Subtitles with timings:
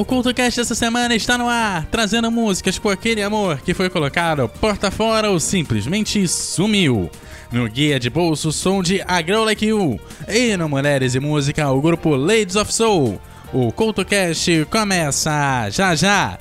[0.00, 4.48] o CultoCast essa semana está no ar, trazendo músicas com aquele amor que foi colocado
[4.60, 7.10] porta fora ou simplesmente sumiu.
[7.50, 9.98] No guia de bolso, som de A Like You.
[10.28, 13.20] E no Mulheres e Música, o grupo Ladies of Soul.
[13.52, 16.38] O CultoCast começa já já!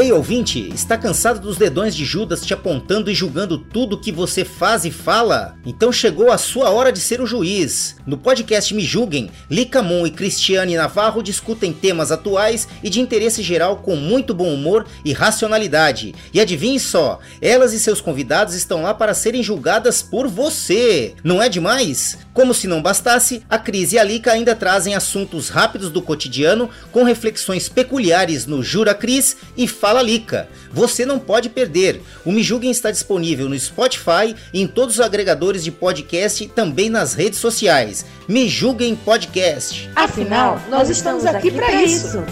[0.00, 4.44] Ei ouvinte, está cansado dos dedões de Judas te apontando e julgando tudo que você
[4.44, 5.56] faz e fala?
[5.66, 7.96] Então chegou a sua hora de ser o juiz.
[8.06, 13.78] No podcast Me Julguem, Licamon e Cristiane Navarro discutem temas atuais e de interesse geral
[13.78, 16.14] com muito bom humor e racionalidade.
[16.32, 21.16] E adivinhe só, elas e seus convidados estão lá para serem julgadas por você.
[21.24, 22.18] Não é demais?
[22.32, 26.70] Como se não bastasse, a Cris e a Lica ainda trazem assuntos rápidos do cotidiano
[26.92, 29.66] com reflexões peculiares no Jura Cris e
[30.02, 30.48] Lica.
[30.72, 32.00] Você não pode perder.
[32.24, 37.14] O Me está disponível no Spotify em todos os agregadores de podcast e também nas
[37.14, 38.04] redes sociais.
[38.28, 38.48] Me
[38.96, 39.90] Podcast.
[39.94, 42.22] Afinal, nós estamos aqui para isso.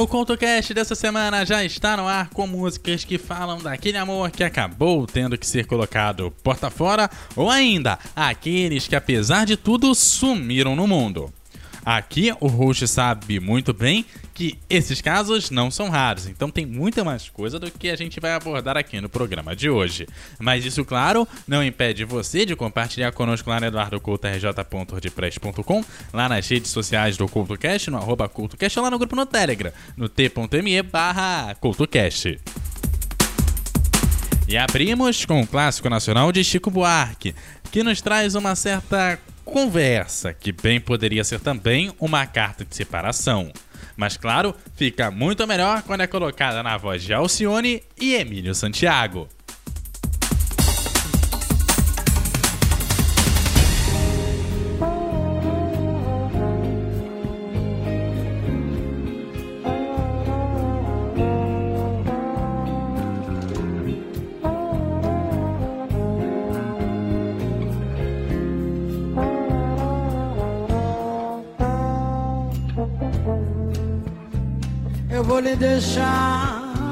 [0.00, 4.42] O ContoCast dessa semana já está no ar com músicas que falam daquele amor que
[4.42, 10.74] acabou tendo que ser colocado porta fora ou ainda aqueles que apesar de tudo sumiram
[10.74, 11.30] no mundo.
[11.84, 14.06] Aqui o host sabe muito bem
[14.40, 18.18] que esses casos não são raros, então tem muita mais coisa do que a gente
[18.18, 20.08] vai abordar aqui no programa de hoje.
[20.38, 26.70] Mas isso, claro, não impede você de compartilhar conosco lá no eduardocultorj.wordpress.com, lá nas redes
[26.70, 31.54] sociais do CultoCast, no arroba CultoCast, ou lá no grupo no Telegram, no t.me barra
[31.56, 32.40] CultoCast.
[34.48, 37.34] E abrimos com o clássico nacional de Chico Buarque,
[37.70, 43.52] que nos traz uma certa conversa, que bem poderia ser também uma carta de separação.
[44.00, 49.28] Mas claro, fica muito melhor quando é colocada na voz de Alcione e Emílio Santiago.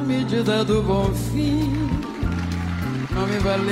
[0.09, 1.71] Medida do bom fim.
[3.15, 3.69] Não me valeu,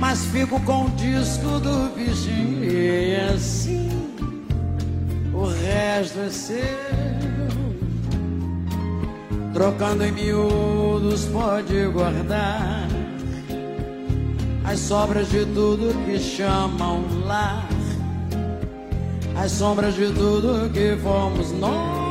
[0.00, 2.64] mas fico com o disco do bichinho.
[2.64, 3.90] E assim
[5.34, 7.02] o resto é seu.
[9.52, 12.88] Trocando em miúdos, pode guardar
[14.64, 17.68] as sobras de tudo que chamam lar
[19.36, 22.01] as sombras de tudo que fomos nós,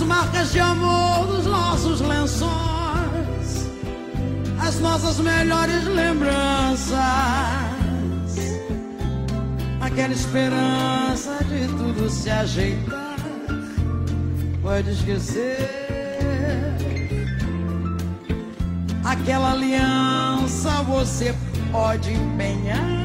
[0.00, 3.68] as marcas de amor dos nossos lençóis,
[4.58, 6.96] as nossas melhores lembranças,
[9.78, 13.16] aquela esperança de tudo se ajeitar,
[14.62, 15.68] pode esquecer.
[19.04, 21.34] Aquela aliança você
[21.70, 23.02] pode empenhar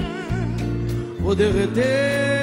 [1.21, 2.34] ou derreter.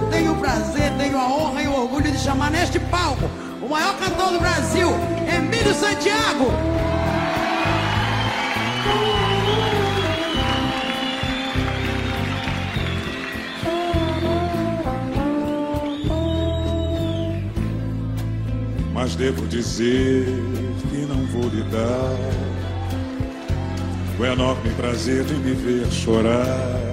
[0.00, 3.30] Eu tenho o prazer, tenho a honra e o orgulho de chamar neste palco
[3.60, 4.88] o maior cantor do Brasil,
[5.28, 6.50] Emílio Santiago.
[18.94, 20.24] Mas devo dizer
[20.90, 22.16] que não vou lhe dar
[24.18, 26.89] o enorme prazer de me ver chorar.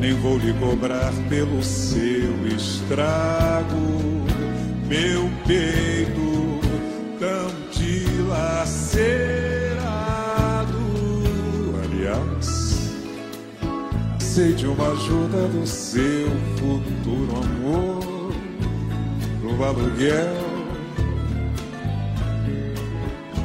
[0.00, 3.76] Nem vou lhe cobrar pelo seu estrago,
[4.88, 6.58] meu peito
[7.18, 9.10] tão dilacerado.
[11.84, 12.94] Aliás,
[14.16, 18.00] aceite uma ajuda do seu futuro amor.
[19.42, 20.50] Pro aluguel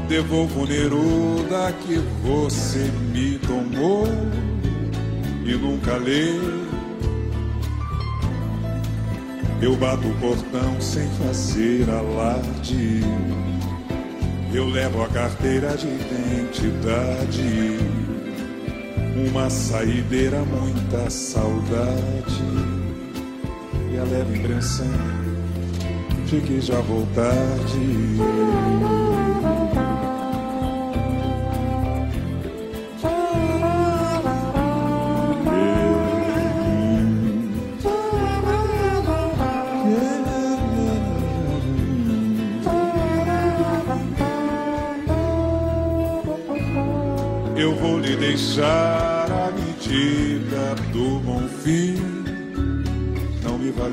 [0.08, 4.06] Devolvo o Neruda que você me tomou
[5.46, 6.66] e nunca leu.
[9.62, 13.02] Eu bato o portão sem fazer alarde.
[14.54, 17.78] Eu levo a carteira de identidade.
[19.30, 22.44] Uma saideira, muita saudade.
[23.94, 24.88] e a leve impressão
[26.26, 29.05] de que já vou tarde.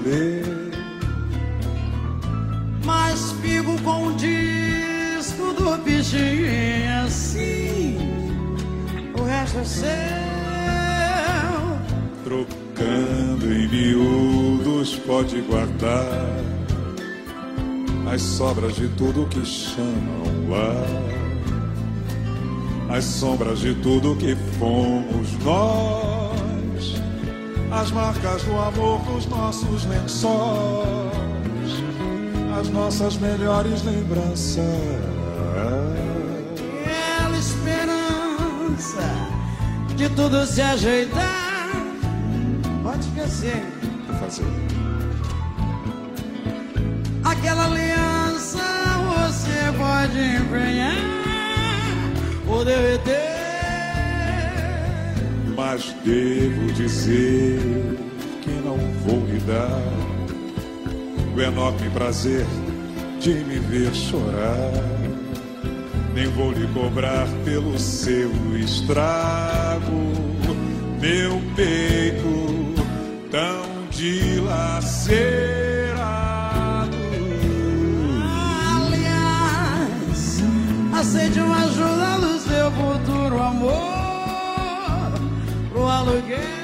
[0.02, 0.44] Valer.
[2.84, 7.98] Mas fico com o disco do bichinho assim.
[9.18, 9.88] O resto é seu.
[12.24, 16.26] Trocando em miúdos, pode guardar
[18.12, 21.22] as sobras de tudo que chamam lá
[22.92, 26.11] as sombras de tudo que fomos nós,
[27.72, 31.12] as marcas do amor dos nossos lençóis,
[32.60, 34.64] as nossas melhores lembranças.
[36.84, 39.02] Aquela esperança
[39.96, 41.70] de tudo se ajeitar.
[42.82, 43.64] Pode esquecer.
[44.20, 44.44] Fazer.
[47.24, 48.58] Aquela aliança
[49.08, 50.96] você pode empenhar
[52.46, 53.31] o derreter.
[55.64, 57.60] Mas devo dizer
[58.42, 59.80] que não vou lhe dar
[61.36, 62.44] o enorme prazer
[63.20, 64.72] de me ver chorar.
[66.12, 68.28] Nem vou lhe cobrar pelo seu
[68.58, 70.12] estrago,
[71.00, 72.74] meu peito
[73.30, 74.56] tão dilacerado.
[78.76, 80.42] Aliás,
[80.92, 83.91] aceite uma ajuda do seu futuro amor
[85.82, 86.62] pro aluguel.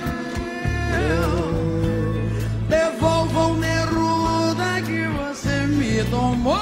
[3.35, 6.59] O Neruda que você me tomou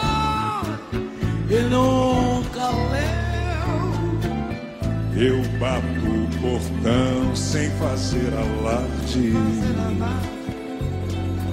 [1.49, 3.71] e nunca leu.
[5.17, 9.33] Eu bato o portão sem fazer alarde.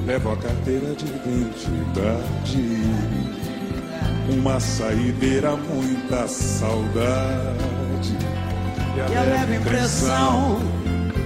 [0.05, 2.81] Levo a carteira de identidade.
[4.29, 8.17] Uma saideira, muita saudade.
[8.97, 10.82] E a leve impressão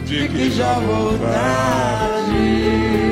[0.08, 3.07] de que já vou tarde.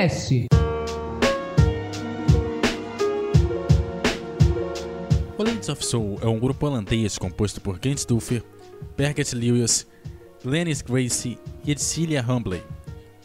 [0.00, 0.46] Couto Cast.
[5.36, 8.42] O Ladies of Soul é um grupo holandês composto por Kent Duffer,
[8.96, 9.86] Birgit Lewis,
[10.42, 12.62] Lennis Gracie e Edcilia Humbley.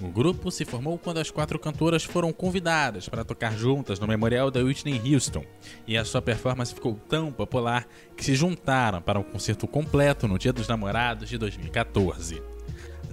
[0.01, 4.51] O grupo se formou quando as quatro cantoras foram convidadas para tocar juntas no memorial
[4.51, 5.45] da Whitney Houston,
[5.87, 10.37] e a sua performance ficou tão popular que se juntaram para um concerto completo no
[10.37, 12.41] Dia dos Namorados de 2014.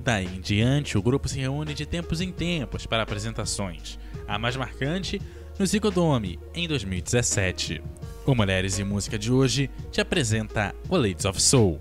[0.03, 4.57] Daí em diante, o grupo se reúne de tempos em tempos para apresentações, a mais
[4.57, 5.23] marcante
[5.59, 7.81] no Zicodome, em 2017.
[8.27, 11.81] O Mulheres e Música de hoje te apresenta o Ladies of Soul.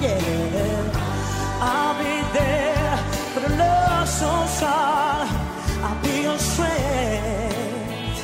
[0.00, 1.60] Yeah.
[1.60, 2.96] I'll be there
[3.32, 5.28] for the love so strong.
[5.84, 8.20] I'll be your strength.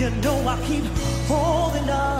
[0.00, 0.84] You know I keep
[1.26, 2.16] holding on.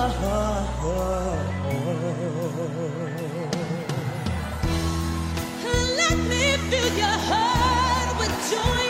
[6.01, 8.86] Let me fill your heart with joy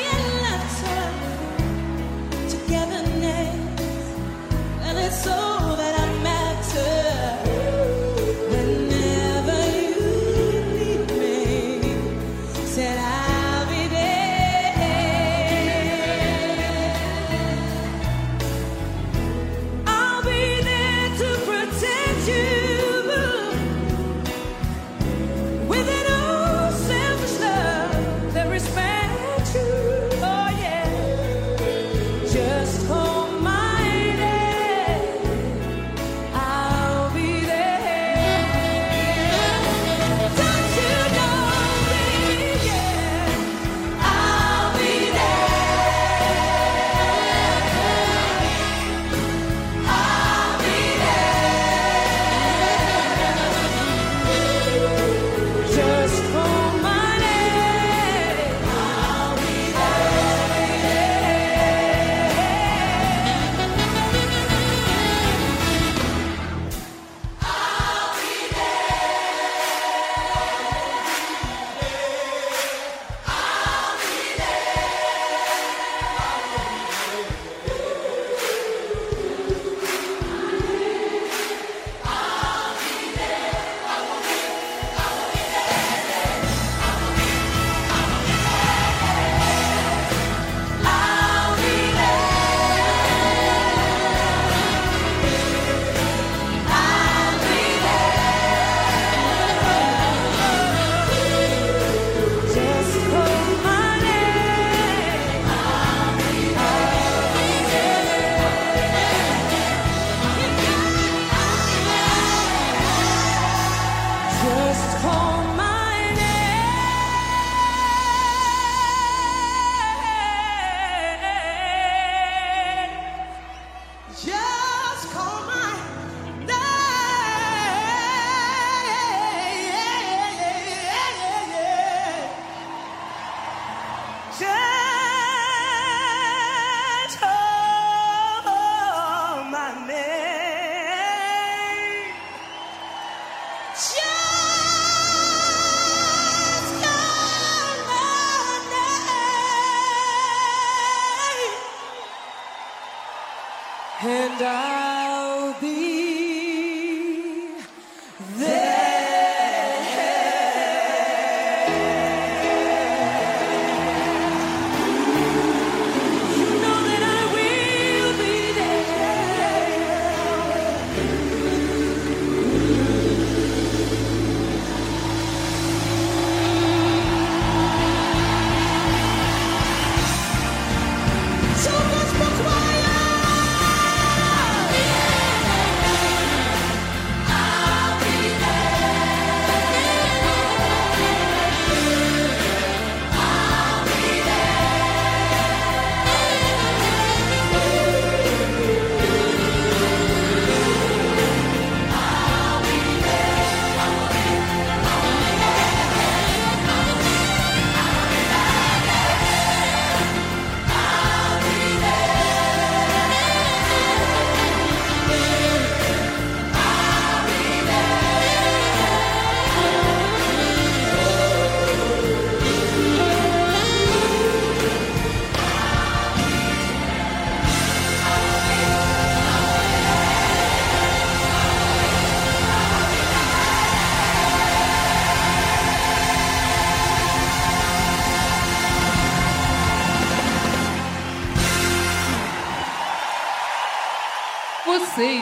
[154.03, 154.96] And I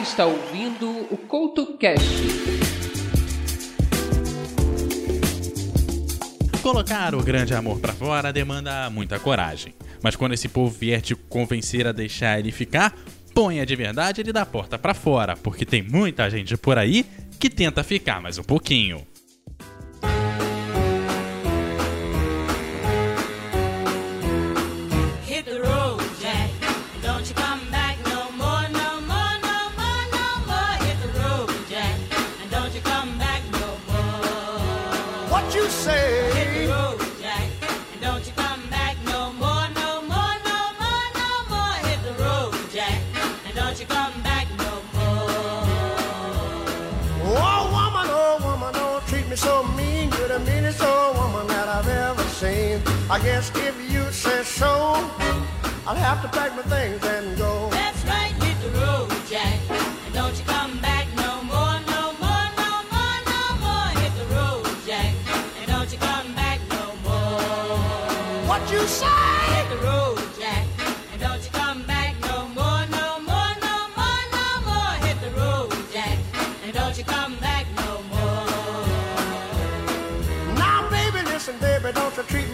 [0.05, 2.05] está ouvindo o CoutoCast.
[6.61, 9.73] Colocar o grande amor pra fora demanda muita coragem.
[10.03, 12.95] Mas quando esse povo vier te convencer a deixar ele ficar,
[13.33, 17.03] ponha de verdade ele da porta pra fora, porque tem muita gente por aí
[17.39, 19.05] que tenta ficar mais um pouquinho.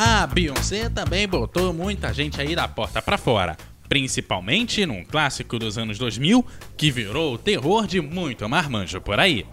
[0.00, 3.56] A Beyoncé também botou muita gente aí da porta para fora,
[3.88, 9.44] principalmente num clássico dos anos 2000 que virou o terror de muito marmanjo por aí.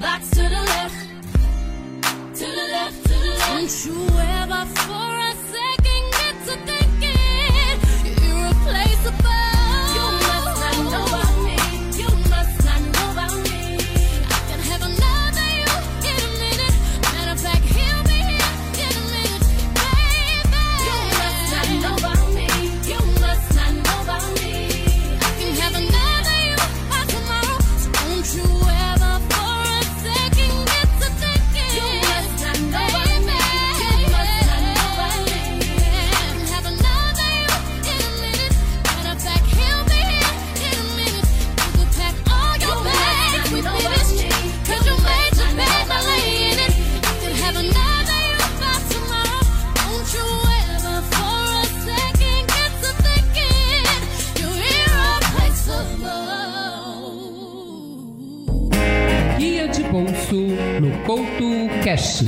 [0.00, 0.33] box
[61.06, 62.24] Couto Cast.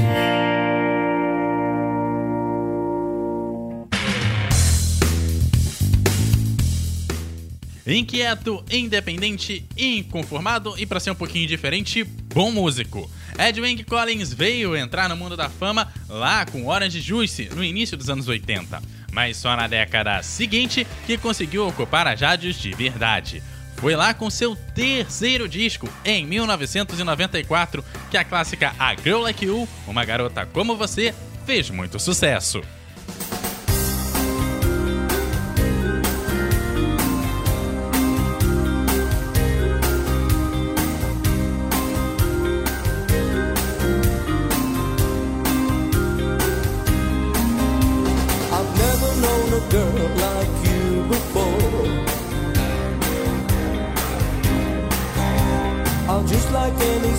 [7.87, 13.11] Inquieto, independente, inconformado e pra ser um pouquinho diferente, bom músico.
[13.39, 18.11] Edwin Collins veio entrar no mundo da fama lá com Orange Juice no início dos
[18.11, 23.43] anos 80, mas só na década seguinte que conseguiu ocupar as rádios de verdade.
[23.77, 29.69] Foi lá com seu terceiro disco, em 1994, que a clássica A Girl Like You,
[29.87, 32.62] Uma Garota Como Você, fez muito sucesso.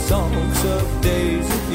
[0.08, 1.67] Songs of days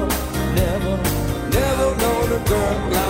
[0.00, 0.08] never,
[0.54, 0.96] never,
[1.50, 3.03] never known a girl like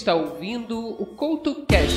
[0.00, 1.94] está ouvindo o Couto Cast.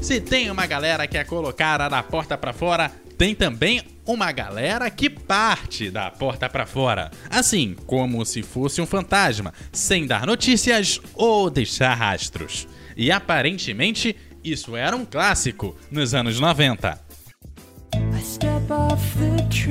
[0.00, 4.88] Se tem uma galera que é colocada da porta pra fora, tem também uma galera
[4.88, 7.10] que parte da porta pra fora.
[7.28, 12.68] Assim, como se fosse um fantasma, sem dar notícias ou deixar rastros.
[12.96, 17.00] E aparentemente, isso era um clássico nos anos 90.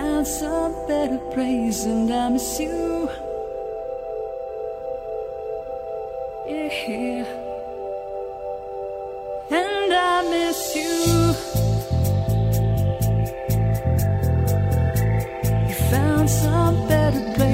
[0.01, 3.07] Found some better place, and I miss you.
[6.47, 7.25] Yeah.
[9.51, 10.95] And I miss you.
[15.67, 17.50] You found some better place,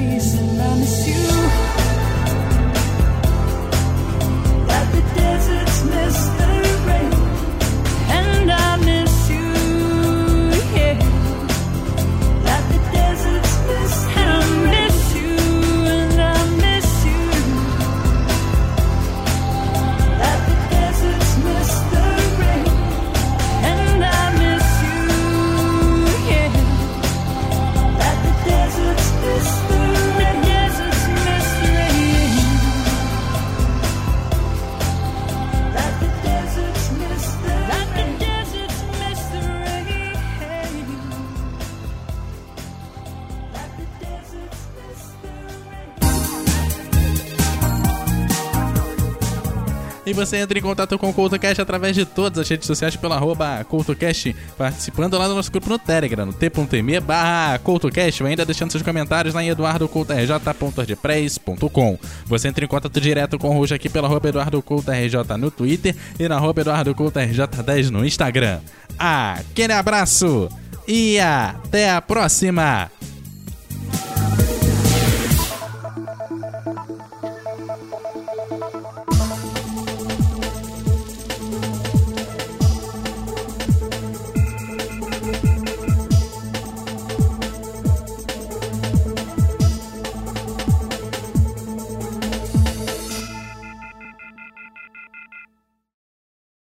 [50.08, 53.12] E você entra em contato com o CoutoCast através de todas as redes sociais pelo
[53.12, 57.78] arroba CoutoCast, participando lá do nosso grupo no Telegram, no t.me barra ou
[58.26, 61.98] ainda deixando seus comentários lá em eduardocoutorj.ordpress.com.
[62.24, 66.26] Você entra em contato direto com o Rojo aqui pelo arroba EduardoCoutoRJ no Twitter e
[66.26, 68.60] no arroba EduardoCoutoRJ10 no Instagram.
[68.98, 70.48] Aquele abraço
[70.86, 72.90] e até a próxima!